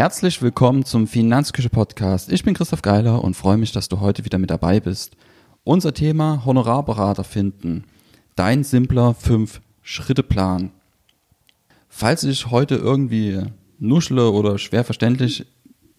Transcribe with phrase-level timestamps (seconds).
[0.00, 2.32] Herzlich willkommen zum Finanzküche Podcast.
[2.32, 5.14] Ich bin Christoph Geiler und freue mich, dass du heute wieder mit dabei bist.
[5.62, 7.84] Unser Thema Honorarberater finden.
[8.34, 10.70] Dein simpler 5-Schritte-Plan.
[11.90, 13.42] Falls ich heute irgendwie
[13.78, 15.44] nuschle oder schwer verständlich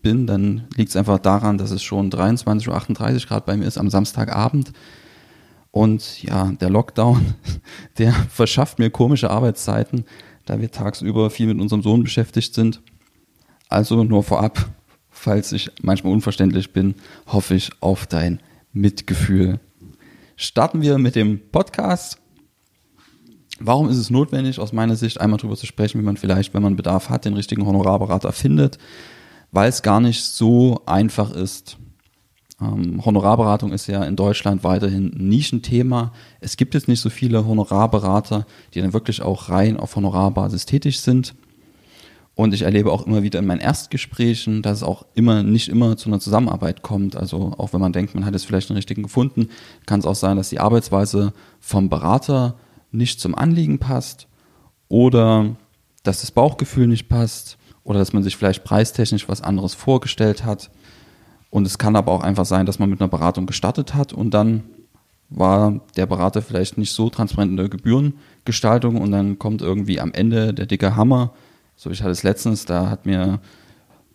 [0.01, 3.77] bin, dann liegt es einfach daran, dass es schon 23.38 Uhr Grad bei mir ist
[3.77, 4.73] am Samstagabend.
[5.69, 7.35] Und ja, der Lockdown,
[7.99, 10.05] der verschafft mir komische Arbeitszeiten,
[10.47, 12.81] da wir tagsüber viel mit unserem Sohn beschäftigt sind.
[13.71, 14.69] Also nur vorab,
[15.09, 18.41] falls ich manchmal unverständlich bin, hoffe ich auf dein
[18.73, 19.61] Mitgefühl.
[20.35, 22.17] Starten wir mit dem Podcast.
[23.61, 26.63] Warum ist es notwendig, aus meiner Sicht einmal darüber zu sprechen, wie man vielleicht, wenn
[26.63, 28.77] man Bedarf hat, den richtigen Honorarberater findet?
[29.51, 31.77] Weil es gar nicht so einfach ist.
[32.59, 36.11] Ähm, Honorarberatung ist ja in Deutschland weiterhin ein Nischenthema.
[36.41, 40.99] Es gibt jetzt nicht so viele Honorarberater, die dann wirklich auch rein auf Honorarbasis tätig
[40.99, 41.35] sind.
[42.33, 45.97] Und ich erlebe auch immer wieder in meinen Erstgesprächen, dass es auch immer nicht immer
[45.97, 47.15] zu einer Zusammenarbeit kommt.
[47.15, 49.49] Also auch wenn man denkt, man hat jetzt vielleicht einen richtigen gefunden,
[49.85, 52.55] kann es auch sein, dass die Arbeitsweise vom Berater
[52.91, 54.27] nicht zum Anliegen passt
[54.87, 55.55] oder
[56.03, 60.71] dass das Bauchgefühl nicht passt oder dass man sich vielleicht preistechnisch was anderes vorgestellt hat.
[61.49, 64.33] Und es kann aber auch einfach sein, dass man mit einer Beratung gestartet hat und
[64.33, 64.63] dann
[65.29, 70.13] war der Berater vielleicht nicht so transparent in der Gebührengestaltung und dann kommt irgendwie am
[70.13, 71.33] Ende der dicke Hammer.
[71.83, 73.39] So, ich hatte es letztens, da hat mir,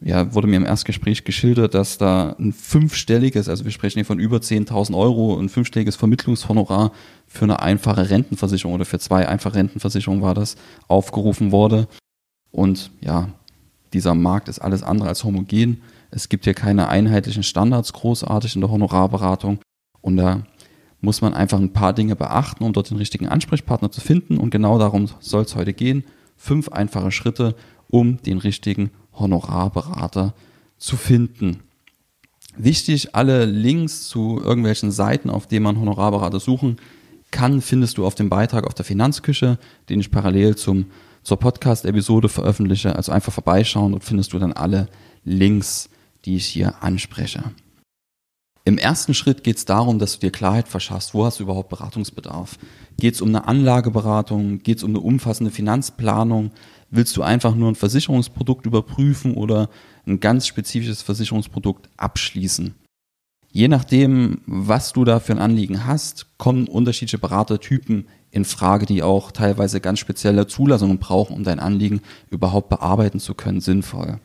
[0.01, 4.21] ja, wurde mir im Erstgespräch geschildert, dass da ein fünfstelliges, also wir sprechen hier von
[4.21, 6.93] über 10.000 Euro, ein fünfstelliges Vermittlungshonorar
[7.27, 10.55] für eine einfache Rentenversicherung oder für zwei einfache Rentenversicherungen war das,
[10.87, 11.89] aufgerufen wurde.
[12.53, 13.31] Und ja,
[13.93, 15.83] dieser Markt ist alles andere als homogen.
[16.13, 19.59] Es gibt hier keine einheitlichen Standards großartig in der Honorarberatung.
[20.03, 20.43] Und da
[21.01, 24.39] muss man einfach ein paar Dinge beachten, um dort den richtigen Ansprechpartner zu finden.
[24.39, 26.05] Und genau darum soll es heute gehen.
[26.37, 27.55] Fünf einfache Schritte,
[27.89, 30.35] um den richtigen Honorarberater
[30.79, 31.61] zu finden.
[32.57, 36.77] Wichtig, alle Links zu irgendwelchen Seiten, auf denen man Honorarberater suchen
[37.31, 39.59] kann, findest du auf dem Beitrag auf der Finanzküche,
[39.89, 40.87] den ich parallel zum,
[41.23, 42.97] zur Podcast-Episode veröffentliche.
[42.97, 44.89] Also einfach vorbeischauen und findest du dann alle
[45.25, 45.91] Links
[46.27, 47.43] die ich hier anspreche.
[48.67, 51.69] Im ersten Schritt geht es darum, dass du dir Klarheit verschaffst, wo hast du überhaupt
[51.69, 52.59] Beratungsbedarf.
[52.99, 56.51] Geht es um eine Anlageberatung, geht es um eine umfassende Finanzplanung,
[56.91, 59.71] willst du einfach nur ein Versicherungsprodukt überprüfen oder
[60.05, 62.75] ein ganz spezifisches Versicherungsprodukt abschließen.
[63.53, 69.05] Je nachdem, was du da für ein Anliegen hast, kommen unterschiedliche Beratertypen in Frage, die
[69.05, 72.01] auch teilweise ganz spezielle Zulassungen brauchen, um dein Anliegen
[72.31, 74.19] überhaupt bearbeiten zu können, sinnvoll.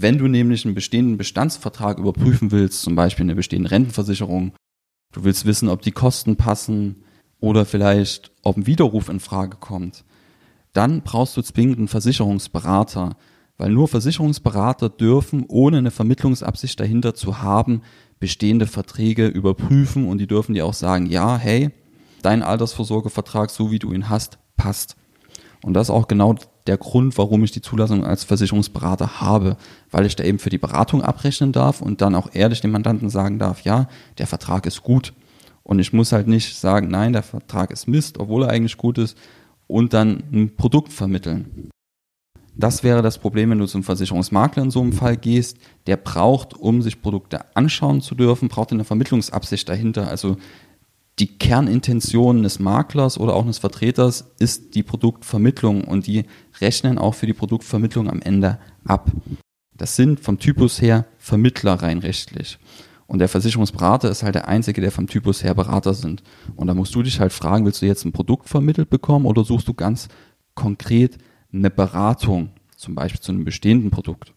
[0.00, 4.52] Wenn du nämlich einen bestehenden Bestandsvertrag überprüfen willst, zum Beispiel eine bestehende Rentenversicherung,
[5.12, 7.02] du willst wissen, ob die Kosten passen
[7.40, 10.04] oder vielleicht, ob ein Widerruf in Frage kommt,
[10.72, 13.16] dann brauchst du zwingend einen Versicherungsberater,
[13.56, 17.82] weil nur Versicherungsberater dürfen, ohne eine Vermittlungsabsicht dahinter zu haben,
[18.20, 21.70] bestehende Verträge überprüfen und die dürfen dir auch sagen, ja, hey,
[22.22, 24.94] dein Altersvorsorgevertrag, so wie du ihn hast, passt.
[25.64, 26.36] Und das ist auch genau
[26.68, 29.56] der Grund, warum ich die Zulassung als Versicherungsberater habe,
[29.90, 33.10] weil ich da eben für die Beratung abrechnen darf und dann auch ehrlich dem Mandanten
[33.10, 35.14] sagen darf, ja, der Vertrag ist gut.
[35.64, 38.98] Und ich muss halt nicht sagen, nein, der Vertrag ist Mist, obwohl er eigentlich gut
[38.98, 39.18] ist,
[39.66, 41.70] und dann ein Produkt vermitteln.
[42.54, 45.58] Das wäre das Problem, wenn du zum Versicherungsmakler in so einem Fall gehst.
[45.86, 50.08] Der braucht, um sich Produkte anschauen zu dürfen, braucht eine Vermittlungsabsicht dahinter.
[50.08, 50.38] Also
[51.18, 56.24] die Kernintention des Maklers oder auch des Vertreters ist die Produktvermittlung und die
[56.60, 59.10] rechnen auch für die Produktvermittlung am Ende ab.
[59.76, 62.58] Das sind vom Typus her Vermittler rein rechtlich.
[63.06, 66.22] Und der Versicherungsberater ist halt der Einzige, der vom Typus her Berater sind.
[66.56, 69.44] Und da musst du dich halt fragen, willst du jetzt ein Produkt vermittelt bekommen oder
[69.44, 70.08] suchst du ganz
[70.54, 71.16] konkret
[71.52, 74.34] eine Beratung, zum Beispiel zu einem bestehenden Produkt?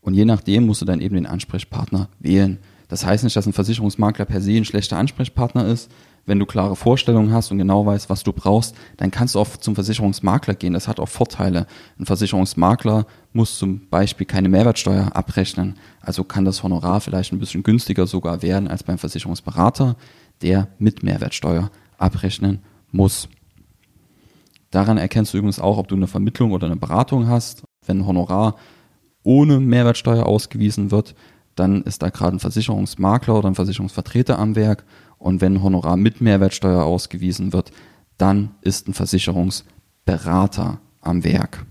[0.00, 2.58] Und je nachdem musst du dann eben den Ansprechpartner wählen.
[2.90, 5.90] Das heißt nicht, dass ein Versicherungsmakler per se ein schlechter Ansprechpartner ist.
[6.26, 9.56] Wenn du klare Vorstellungen hast und genau weißt, was du brauchst, dann kannst du auch
[9.56, 10.74] zum Versicherungsmakler gehen.
[10.74, 11.66] Das hat auch Vorteile.
[11.98, 15.76] Ein Versicherungsmakler muss zum Beispiel keine Mehrwertsteuer abrechnen.
[16.00, 19.96] Also kann das Honorar vielleicht ein bisschen günstiger sogar werden als beim Versicherungsberater,
[20.42, 22.60] der mit Mehrwertsteuer abrechnen
[22.90, 23.28] muss.
[24.70, 27.62] Daran erkennst du übrigens auch, ob du eine Vermittlung oder eine Beratung hast.
[27.86, 28.56] Wenn ein Honorar
[29.22, 31.14] ohne Mehrwertsteuer ausgewiesen wird,
[31.60, 34.84] dann ist da gerade ein Versicherungsmakler oder ein Versicherungsvertreter am Werk
[35.18, 37.70] und wenn Honorar mit Mehrwertsteuer ausgewiesen wird,
[38.16, 41.66] dann ist ein Versicherungsberater am Werk.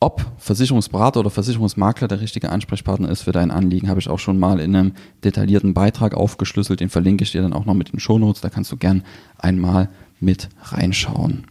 [0.00, 4.38] Ob Versicherungsberater oder Versicherungsmakler der richtige Ansprechpartner ist für dein Anliegen, habe ich auch schon
[4.38, 4.92] mal in einem
[5.24, 6.80] detaillierten Beitrag aufgeschlüsselt.
[6.80, 8.42] Den verlinke ich dir dann auch noch mit den Shownotes.
[8.42, 9.02] Da kannst du gern
[9.38, 9.88] einmal
[10.20, 11.46] mit reinschauen.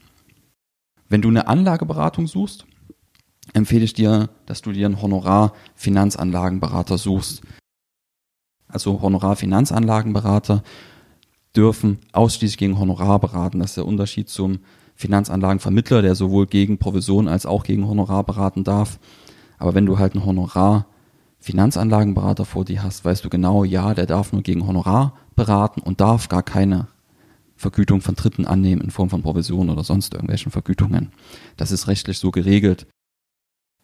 [1.09, 2.66] Wenn du eine Anlageberatung suchst,
[3.53, 7.41] empfehle ich dir, dass du dir einen Honorar-Finanzanlagenberater suchst.
[8.67, 10.63] Also Honorar-Finanzanlagenberater
[11.55, 13.59] dürfen ausschließlich gegen Honorar beraten.
[13.59, 14.59] Das ist der Unterschied zum
[14.95, 18.99] Finanzanlagenvermittler, der sowohl gegen Provision als auch gegen Honorar beraten darf.
[19.57, 24.33] Aber wenn du halt einen Honorar-Finanzanlagenberater vor dir hast, weißt du genau, ja, der darf
[24.33, 26.87] nur gegen Honorar beraten und darf gar keine
[27.55, 31.11] Vergütung von Dritten annehmen in Form von Provision oder sonst irgendwelchen Vergütungen.
[31.57, 32.87] Das ist rechtlich so geregelt.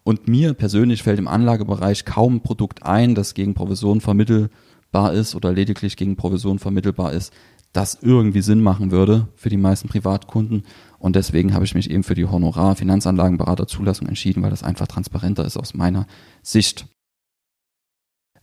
[0.04, 5.36] Und mir persönlich fällt im Anlagebereich kaum ein Produkt ein, das gegen Provision vermittelbar ist
[5.36, 7.34] oder lediglich gegen Provision vermittelbar ist,
[7.72, 10.64] das irgendwie Sinn machen würde für die meisten Privatkunden.
[11.00, 15.58] Und deswegen habe ich mich eben für die Honorar-Finanzanlagenberater-Zulassung entschieden, weil das einfach transparenter ist
[15.58, 16.06] aus meiner
[16.44, 16.86] Sicht.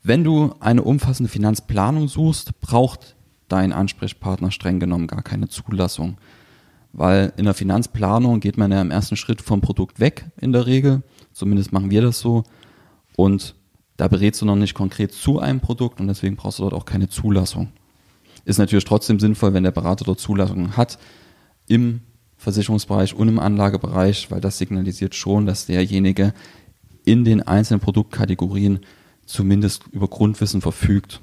[0.03, 3.17] Wenn du eine umfassende Finanzplanung suchst, braucht
[3.49, 6.17] dein Ansprechpartner streng genommen gar keine Zulassung.
[6.93, 10.67] Weil in der Finanzplanung geht man ja im ersten Schritt vom Produkt weg in der
[10.67, 11.03] Regel.
[11.33, 12.45] Zumindest machen wir das so.
[13.17, 13.55] Und
[13.97, 16.87] da berätst du noch nicht konkret zu einem Produkt und deswegen brauchst du dort auch
[16.87, 17.69] keine Zulassung.
[18.45, 20.99] Ist natürlich trotzdem sinnvoll, wenn der Berater dort Zulassungen hat
[21.69, 22.01] im
[22.39, 26.33] Versicherungsbereich und im Anlagebereich, weil das signalisiert schon, dass derjenige
[27.05, 28.81] in den einzelnen Produktkategorien
[29.27, 31.21] zumindest über Grundwissen verfügt.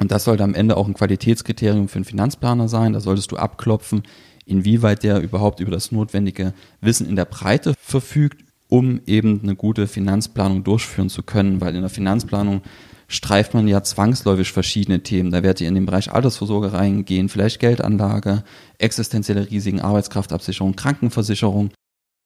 [0.00, 2.92] Und das sollte am Ende auch ein Qualitätskriterium für einen Finanzplaner sein.
[2.92, 4.02] Da solltest du abklopfen,
[4.48, 9.86] inwieweit der überhaupt über das notwendige Wissen in der Breite verfügt, um eben eine gute
[9.86, 11.60] Finanzplanung durchführen zu können.
[11.60, 12.62] Weil in der Finanzplanung
[13.06, 15.30] streift man ja zwangsläufig verschiedene Themen.
[15.30, 18.44] Da werdet ihr in den Bereich Altersvorsorge reingehen, vielleicht Geldanlage,
[18.78, 21.70] existenzielle Risiken, Arbeitskraftabsicherung, Krankenversicherung.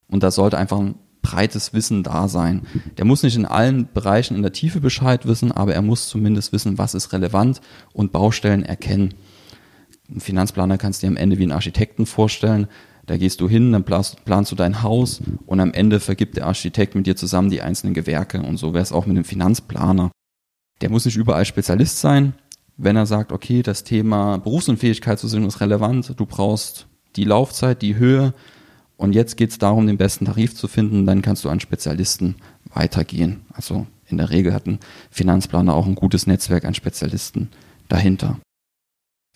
[0.08, 2.66] Und da sollte einfach ein breites Wissen da sein.
[2.98, 6.52] Der muss nicht in allen Bereichen in der Tiefe Bescheid wissen, aber er muss zumindest
[6.52, 7.60] wissen, was ist relevant
[7.92, 9.14] und Baustellen erkennen.
[10.14, 12.68] Ein Finanzplaner kannst du dir am Ende wie einen Architekten vorstellen.
[13.06, 16.46] Da gehst du hin, dann planst, planst du dein Haus und am Ende vergibt der
[16.46, 18.40] Architekt mit dir zusammen die einzelnen Gewerke.
[18.42, 20.12] Und so wäre es auch mit dem Finanzplaner.
[20.80, 22.34] Der muss nicht überall Spezialist sein.
[22.76, 26.86] Wenn er sagt, okay, das Thema Berufsunfähigkeitsversicherung ist relevant, du brauchst
[27.16, 28.34] die Laufzeit, die Höhe
[28.96, 32.36] und jetzt geht es darum, den besten Tarif zu finden, dann kannst du an Spezialisten
[32.72, 33.42] weitergehen.
[33.52, 34.78] Also in der Regel hat ein
[35.10, 37.50] Finanzplaner auch ein gutes Netzwerk an Spezialisten
[37.88, 38.38] dahinter.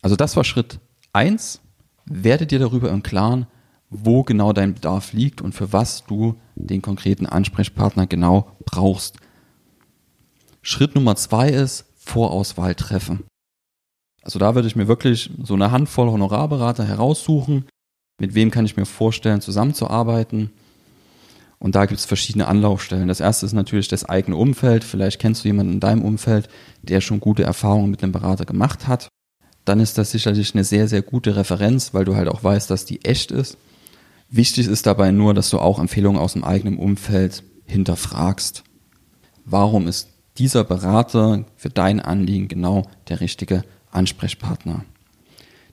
[0.02, 0.78] Also das war Schritt
[1.12, 1.60] eins.
[2.04, 3.46] Werde dir darüber im Klaren,
[3.90, 9.16] wo genau dein Bedarf liegt und für was du den konkreten Ansprechpartner genau brauchst.
[10.62, 13.25] Schritt Nummer zwei ist Vorauswahl treffen.
[14.22, 17.66] Also da würde ich mir wirklich so eine Handvoll Honorarberater heraussuchen.
[18.20, 20.50] Mit wem kann ich mir vorstellen, zusammenzuarbeiten?
[21.58, 23.08] Und da gibt es verschiedene Anlaufstellen.
[23.08, 24.84] Das erste ist natürlich das eigene Umfeld.
[24.84, 26.48] Vielleicht kennst du jemanden in deinem Umfeld,
[26.82, 29.08] der schon gute Erfahrungen mit einem Berater gemacht hat.
[29.66, 32.86] Dann ist das sicherlich eine sehr, sehr gute Referenz, weil du halt auch weißt, dass
[32.86, 33.58] die echt ist.
[34.30, 38.64] Wichtig ist dabei nur, dass du auch Empfehlungen aus dem eigenen Umfeld hinterfragst.
[39.44, 40.08] Warum ist
[40.38, 44.84] dieser Berater für dein Anliegen genau der richtige Ansprechpartner.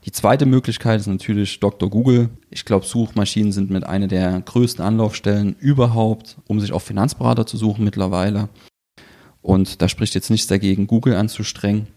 [0.06, 1.90] Die zweite Möglichkeit ist natürlich Dr.
[1.90, 2.30] Google.
[2.50, 7.58] Ich glaube, Suchmaschinen sind mit einer der größten Anlaufstellen überhaupt, um sich auch Finanzberater zu
[7.58, 8.50] suchen mittlerweile.
[9.42, 11.88] Und da spricht jetzt nichts dagegen, Google anzustrengen.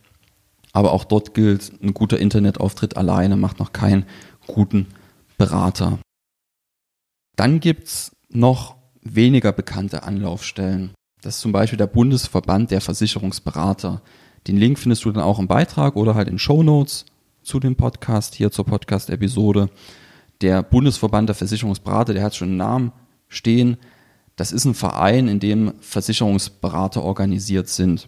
[0.76, 4.04] Aber auch dort gilt, ein guter Internetauftritt alleine macht noch keinen
[4.46, 4.88] guten
[5.38, 5.98] Berater.
[7.34, 10.90] Dann gibt's noch weniger bekannte Anlaufstellen.
[11.22, 14.02] Das ist zum Beispiel der Bundesverband der Versicherungsberater.
[14.48, 17.06] Den Link findest du dann auch im Beitrag oder halt in Show Notes
[17.42, 19.70] zu dem Podcast, hier zur Podcast-Episode.
[20.42, 22.92] Der Bundesverband der Versicherungsberater, der hat schon einen Namen
[23.28, 23.78] stehen.
[24.36, 28.06] Das ist ein Verein, in dem Versicherungsberater organisiert sind.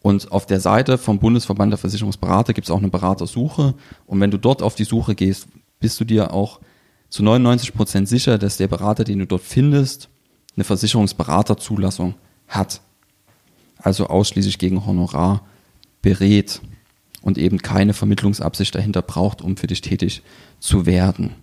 [0.00, 3.74] Und auf der Seite vom Bundesverband der Versicherungsberater gibt es auch eine Beratersuche.
[4.06, 5.48] Und wenn du dort auf die Suche gehst,
[5.80, 6.60] bist du dir auch
[7.08, 10.08] zu 99 Prozent sicher, dass der Berater, den du dort findest,
[10.54, 12.14] eine Versicherungsberaterzulassung
[12.48, 12.80] hat,
[13.78, 15.42] also ausschließlich gegen Honorar
[16.02, 16.60] berät
[17.22, 20.22] und eben keine Vermittlungsabsicht dahinter braucht, um für dich tätig
[20.60, 21.34] zu werden.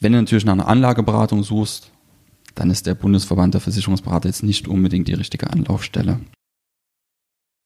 [0.00, 1.92] Wenn du natürlich nach einer Anlageberatung suchst,
[2.54, 6.20] dann ist der Bundesverband der Versicherungsberater jetzt nicht unbedingt die richtige Anlaufstelle.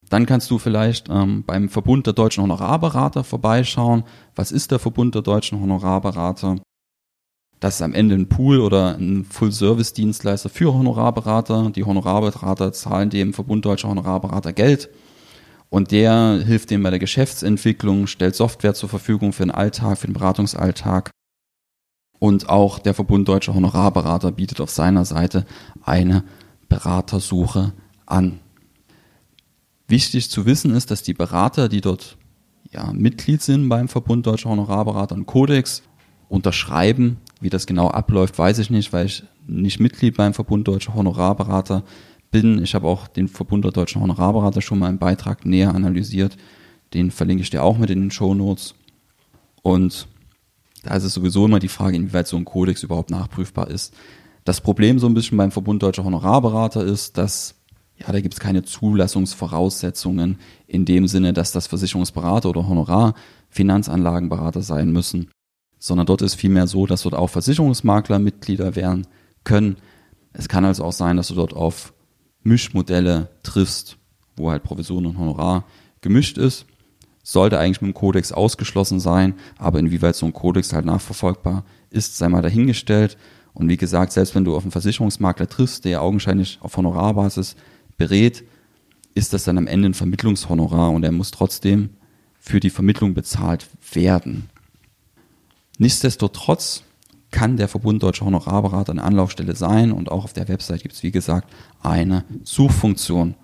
[0.09, 4.05] Dann kannst du vielleicht ähm, beim Verbund der deutschen Honorarberater vorbeischauen.
[4.35, 6.57] Was ist der Verbund der deutschen Honorarberater?
[7.59, 11.71] Das ist am Ende ein Pool oder ein Full-Service-Dienstleister für Honorarberater.
[11.71, 14.91] Die Honorarberater zahlen dem Verbund Deutscher Honorarberater Geld
[15.69, 20.07] und der hilft dem bei der Geschäftsentwicklung, stellt Software zur Verfügung für den Alltag, für
[20.07, 21.11] den Beratungsalltag.
[22.19, 25.45] Und auch der Verbund Deutscher Honorarberater bietet auf seiner Seite
[25.85, 26.25] eine
[26.69, 27.73] Beratersuche
[28.07, 28.41] an.
[29.89, 32.17] Wichtig zu wissen ist, dass die Berater, die dort
[32.73, 35.83] ja, Mitglied sind beim Verbund Deutscher Honorarberater, einen Kodex
[36.29, 40.95] unterschreiben wie das genau abläuft, weiß ich nicht, weil ich nicht Mitglied beim Verbund Deutscher
[40.95, 41.85] Honorarberater
[42.31, 42.63] bin.
[42.63, 46.37] Ich habe auch den Verbund der Deutschen Honorarberater schon mal im Beitrag näher analysiert.
[46.95, 48.75] Den verlinke ich dir auch mit in den Show Notes.
[49.63, 50.09] Und
[50.83, 53.93] da ist es sowieso immer die Frage, inwieweit so ein Kodex überhaupt nachprüfbar ist.
[54.45, 57.56] Das Problem so ein bisschen beim Verbund Deutscher Honorarberater ist, dass
[57.99, 64.93] ja, da gibt es keine Zulassungsvoraussetzungen in dem Sinne, dass das Versicherungsberater oder Honorar-Finanzanlagenberater sein
[64.93, 65.31] müssen,
[65.79, 69.07] sondern dort ist vielmehr so, dass dort auch Versicherungsmakler Mitglieder werden
[69.45, 69.77] können.
[70.33, 71.95] Es kann also auch sein, dass du dort auf
[72.43, 73.97] Mischmodelle triffst,
[74.37, 75.65] wo halt Provision und Honorar
[76.03, 76.67] gemischt ist.
[77.23, 82.19] Sollte eigentlich mit dem Kodex ausgeschlossen sein, aber inwieweit so ein Kodex halt nachverfolgbar ist,
[82.19, 83.17] sei mal dahingestellt.
[83.53, 87.57] Und wie gesagt, selbst wenn du auf einen Versicherungsmakler triffst, der augenscheinlich auf Honorarbasis
[87.97, 88.45] berät,
[89.15, 91.91] ist das dann am Ende ein Vermittlungshonorar und er muss trotzdem
[92.39, 94.49] für die Vermittlung bezahlt werden.
[95.79, 96.85] Nichtsdestotrotz
[97.31, 101.03] kann der Verbund Deutscher Honorarberater eine Anlaufstelle sein und auch auf der Website gibt es,
[101.03, 103.35] wie gesagt, eine Suchfunktion.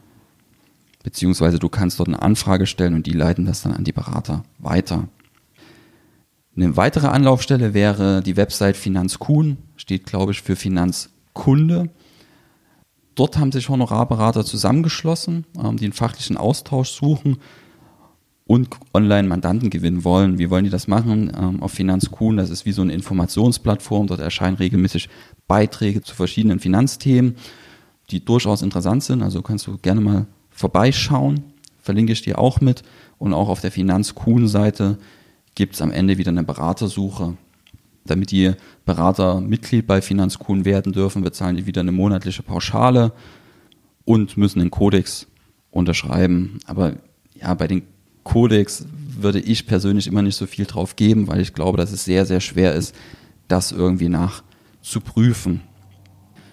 [1.03, 4.45] Beziehungsweise du kannst dort eine Anfrage stellen und die leiten das dann an die Berater
[4.59, 5.09] weiter.
[6.57, 11.91] Eine weitere Anlaufstelle wäre die Website Finanzkuhn, steht glaube ich für Finanzkunde.
[13.15, 17.39] Dort haben sich Honorarberater zusammengeschlossen, ähm, die einen fachlichen Austausch suchen
[18.47, 20.39] und Online-Mandanten gewinnen wollen.
[20.39, 21.33] Wie wollen die das machen?
[21.37, 24.07] Ähm, auf Finanzkuhn, das ist wie so eine Informationsplattform.
[24.07, 25.09] Dort erscheinen regelmäßig
[25.47, 27.37] Beiträge zu verschiedenen Finanzthemen,
[28.11, 29.23] die durchaus interessant sind.
[29.23, 31.45] Also kannst du gerne mal vorbeischauen.
[31.79, 32.83] Verlinke ich dir auch mit.
[33.19, 34.99] Und auch auf der Finanzkuhn-Seite
[35.55, 37.37] gibt es am Ende wieder eine Beratersuche.
[38.05, 38.53] Damit die
[38.85, 43.13] Berater Mitglied bei Finanzkuhn werden dürfen, bezahlen die wieder eine monatliche Pauschale
[44.05, 45.27] und müssen den Kodex
[45.71, 46.59] unterschreiben.
[46.67, 46.95] Aber
[47.35, 47.83] ja, bei den
[48.25, 52.05] Kodex würde ich persönlich immer nicht so viel drauf geben, weil ich glaube, dass es
[52.05, 52.95] sehr, sehr schwer ist,
[53.49, 55.61] das irgendwie nachzuprüfen.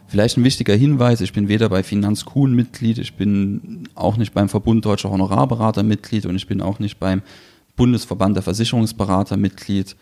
[0.08, 4.50] Vielleicht ein wichtiger Hinweis, ich bin weder bei Finanzkuhn Mitglied, ich bin auch nicht beim
[4.50, 7.22] Verbund Deutscher Honorarberater Mitglied und ich bin auch nicht beim
[7.76, 9.96] Bundesverband der Versicherungsberater Mitglied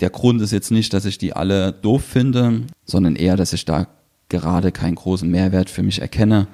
[0.00, 3.64] der Grund ist jetzt nicht, dass ich die alle doof finde, sondern eher, dass ich
[3.64, 3.88] da
[4.28, 6.48] gerade keinen großen Mehrwert für mich erkenne.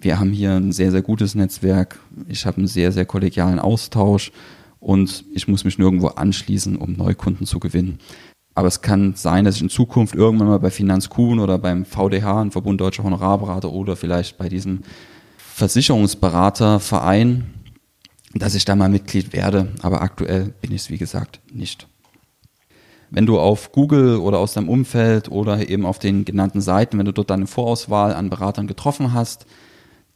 [0.00, 1.98] Wir haben hier ein sehr, sehr gutes Netzwerk.
[2.28, 4.32] Ich habe einen sehr, sehr kollegialen Austausch
[4.80, 7.98] und ich muss mich nirgendwo anschließen, um Neukunden zu gewinnen.
[8.54, 12.42] Aber es kann sein, dass ich in Zukunft irgendwann mal bei Finanzkuhn oder beim VDH,
[12.42, 14.80] ein Verbund Deutscher Honorarberater oder vielleicht bei diesem
[15.36, 17.46] Versicherungsberaterverein,
[18.34, 19.68] dass ich da mal Mitglied werde.
[19.82, 21.86] Aber aktuell bin ich es, wie gesagt, nicht.
[23.10, 27.06] Wenn du auf Google oder aus deinem Umfeld oder eben auf den genannten Seiten, wenn
[27.06, 29.46] du dort deine Vorauswahl an Beratern getroffen hast,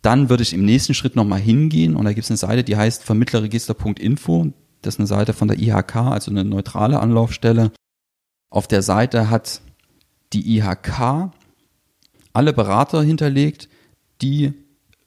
[0.03, 2.77] dann würde ich im nächsten Schritt nochmal hingehen und da gibt es eine Seite, die
[2.77, 4.49] heißt vermittlerregister.info.
[4.83, 7.71] Das ist eine Seite von der IHK, also eine neutrale Anlaufstelle.
[8.51, 9.63] Auf der Seite hat
[10.33, 11.31] die IHK
[12.33, 13.69] alle Berater hinterlegt,
[14.21, 14.53] die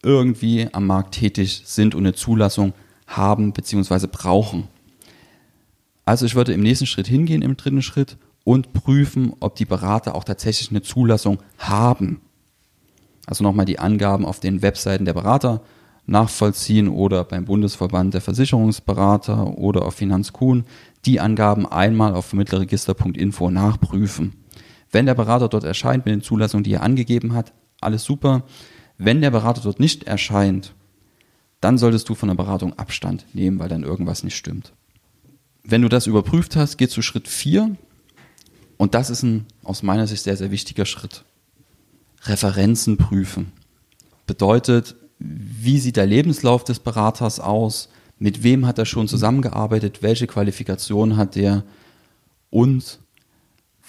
[0.01, 2.73] irgendwie am Markt tätig sind und eine Zulassung
[3.07, 4.07] haben bzw.
[4.07, 4.67] brauchen.
[6.05, 10.13] Also ich würde im nächsten Schritt hingehen, im dritten Schritt, und prüfen, ob die Berater
[10.13, 12.21] auch tatsächlich eine Zulassung haben.
[13.25, 15.61] Also nochmal die Angaben auf den Webseiten der Berater
[16.05, 20.65] nachvollziehen oder beim Bundesverband der Versicherungsberater oder auf Finanzkuhn
[21.05, 24.33] die Angaben einmal auf vermittlerregister.info nachprüfen.
[24.91, 28.43] Wenn der Berater dort erscheint mit den Zulassungen, die er angegeben hat, alles super.
[28.99, 30.73] Wenn der Berater dort nicht erscheint,
[31.61, 34.73] dann solltest du von der Beratung Abstand nehmen, weil dann irgendwas nicht stimmt.
[35.67, 37.75] Wenn du das überprüft hast, geht zu Schritt 4
[38.77, 41.25] und das ist ein aus meiner Sicht sehr, sehr wichtiger Schritt.
[42.23, 43.51] Referenzen prüfen.
[44.27, 47.89] Bedeutet, wie sieht der Lebenslauf des Beraters aus?
[48.19, 50.03] Mit wem hat er schon zusammengearbeitet?
[50.03, 51.63] Welche Qualifikation hat der?
[52.51, 52.99] Und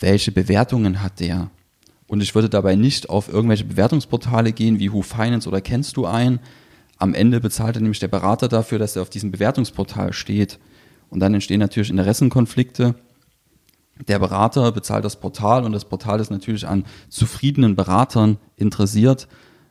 [0.01, 1.51] welche Bewertungen hat der?
[2.07, 6.07] Und ich würde dabei nicht auf irgendwelche Bewertungsportale gehen, wie Who Finance oder kennst du
[6.07, 6.41] ein.
[6.97, 10.59] Am Ende bezahlt er nämlich der Berater dafür, dass er auf diesem Bewertungsportal steht.
[11.11, 12.95] Und dann entstehen natürlich Interessenkonflikte.
[14.09, 19.27] Der Berater bezahlt das Portal und das Portal ist natürlich an zufriedenen Beratern interessiert.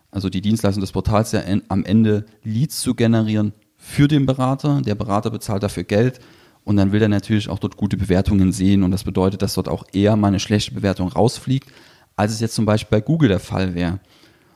[0.09, 4.81] Also die Dienstleistung des Portals ja am Ende Leads zu generieren für den Berater.
[4.81, 6.19] Der Berater bezahlt dafür Geld
[6.63, 9.69] und dann will er natürlich auch dort gute Bewertungen sehen und das bedeutet, dass dort
[9.69, 11.71] auch eher mal eine schlechte Bewertung rausfliegt,
[12.15, 13.99] als es jetzt zum Beispiel bei Google der Fall wäre.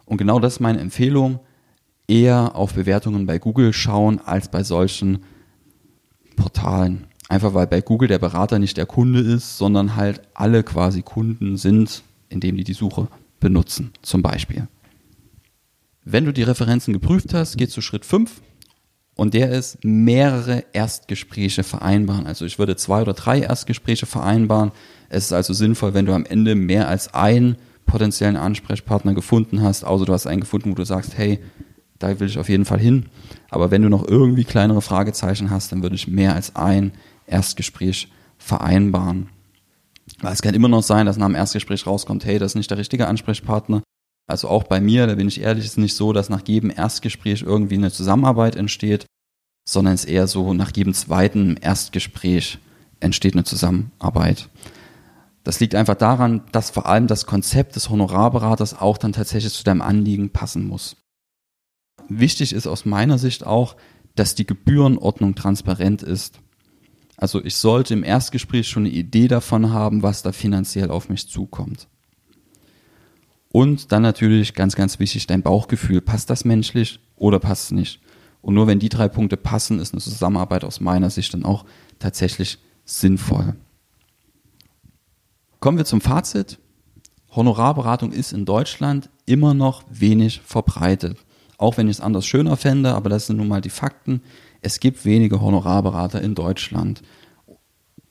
[0.06, 1.40] Und genau das ist meine Empfehlung,
[2.08, 5.20] eher auf Bewertungen bei Google schauen als bei solchen
[6.70, 7.06] Portalen.
[7.28, 11.58] Einfach weil bei Google der Berater nicht der Kunde ist, sondern halt alle quasi Kunden
[11.58, 13.08] sind, indem die die Suche
[13.40, 14.68] benutzen, zum Beispiel.
[16.04, 18.42] Wenn du die Referenzen geprüft hast, geht zu Schritt 5
[19.16, 22.26] und der ist mehrere Erstgespräche vereinbaren.
[22.26, 24.72] Also ich würde zwei oder drei Erstgespräche vereinbaren.
[25.10, 29.84] Es ist also sinnvoll, wenn du am Ende mehr als ein potenziellen Ansprechpartner gefunden hast,
[29.84, 31.40] außer du hast einen gefunden, wo du sagst, hey,
[32.00, 33.06] da will ich auf jeden Fall hin.
[33.50, 36.94] Aber wenn du noch irgendwie kleinere Fragezeichen hast, dann würde ich mehr als ein
[37.28, 39.30] Erstgespräch vereinbaren.
[40.22, 42.72] Weil es kann immer noch sein, dass nach dem Erstgespräch rauskommt, hey, das ist nicht
[42.72, 43.84] der richtige Ansprechpartner.
[44.28, 47.42] Also auch bei mir, da bin ich ehrlich, ist nicht so, dass nach jedem Erstgespräch
[47.42, 49.06] irgendwie eine Zusammenarbeit entsteht,
[49.68, 52.60] sondern es ist eher so, nach jedem zweiten Erstgespräch
[53.00, 54.50] entsteht eine Zusammenarbeit.
[55.44, 59.64] Das liegt einfach daran, dass vor allem das Konzept des Honorarberaters auch dann tatsächlich zu
[59.64, 60.96] deinem Anliegen passen muss.
[62.10, 63.76] Wichtig ist aus meiner Sicht auch,
[64.16, 66.40] dass die Gebührenordnung transparent ist.
[67.16, 71.28] Also ich sollte im Erstgespräch schon eine Idee davon haben, was da finanziell auf mich
[71.30, 71.88] zukommt.
[73.52, 76.02] Und dann natürlich ganz, ganz wichtig, dein Bauchgefühl.
[76.02, 78.00] Passt das menschlich oder passt es nicht?
[78.42, 81.66] Und nur wenn die drei Punkte passen, ist eine Zusammenarbeit aus meiner Sicht dann auch
[81.98, 83.56] tatsächlich sinnvoll.
[85.60, 86.58] Kommen wir zum Fazit.
[87.32, 91.18] Honorarberatung ist in Deutschland immer noch wenig verbreitet.
[91.60, 94.22] Auch wenn ich es anders schöner fände, aber das sind nun mal die Fakten.
[94.62, 97.02] Es gibt wenige Honorarberater in Deutschland.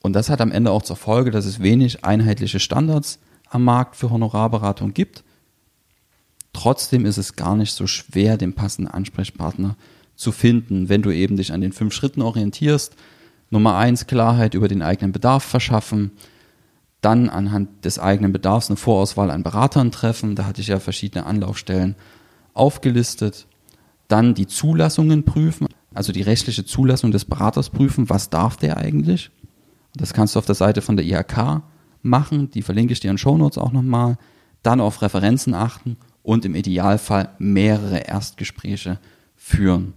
[0.02, 3.96] Und das hat am Ende auch zur Folge, dass es wenig einheitliche Standards am Markt
[3.96, 5.24] für Honorarberatung gibt.
[6.52, 9.76] Trotzdem ist es gar nicht so schwer, den passenden Ansprechpartner
[10.14, 12.96] zu finden, wenn du eben dich an den fünf Schritten orientierst.
[13.48, 16.10] Nummer eins, Klarheit über den eigenen Bedarf verschaffen.
[17.00, 20.34] Dann anhand des eigenen Bedarfs eine Vorauswahl an Beratern treffen.
[20.34, 21.96] Da hatte ich ja verschiedene Anlaufstellen
[22.58, 23.46] aufgelistet.
[24.08, 28.08] Dann die Zulassungen prüfen, also die rechtliche Zulassung des Beraters prüfen.
[28.10, 29.30] Was darf der eigentlich?
[29.94, 31.62] Das kannst du auf der Seite von der IHK
[32.02, 32.50] machen.
[32.50, 34.16] Die verlinke ich dir in Shownotes auch nochmal.
[34.62, 38.98] Dann auf Referenzen achten und im Idealfall mehrere Erstgespräche
[39.36, 39.94] führen.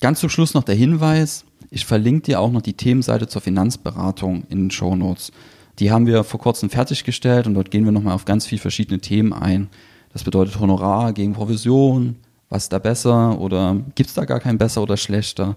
[0.00, 1.44] Ganz zum Schluss noch der Hinweis.
[1.70, 5.32] Ich verlinke dir auch noch die Themenseite zur Finanzberatung in den Shownotes.
[5.78, 9.00] Die haben wir vor kurzem fertiggestellt und dort gehen wir nochmal auf ganz viele verschiedene
[9.00, 9.68] Themen ein.
[10.18, 12.16] Das bedeutet Honorar gegen Provision,
[12.48, 15.54] was ist da besser oder gibt es da gar kein besser oder schlechter?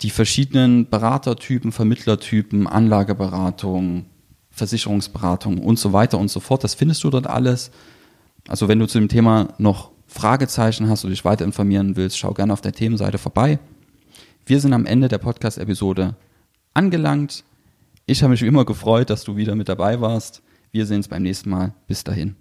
[0.00, 4.04] Die verschiedenen Beratertypen, Vermittlertypen, Anlageberatung,
[4.50, 6.62] Versicherungsberatung und so weiter und so fort.
[6.62, 7.72] Das findest du dort alles.
[8.46, 12.32] Also wenn du zu dem Thema noch Fragezeichen hast oder dich weiter informieren willst, schau
[12.32, 13.58] gerne auf der Themenseite vorbei.
[14.46, 16.14] Wir sind am Ende der Podcast-Episode
[16.74, 17.42] angelangt.
[18.06, 20.42] Ich habe mich wie immer gefreut, dass du wieder mit dabei warst.
[20.70, 21.74] Wir sehen uns beim nächsten Mal.
[21.88, 22.36] Bis dahin.